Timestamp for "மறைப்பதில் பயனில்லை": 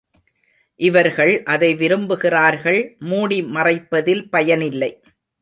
3.41-4.91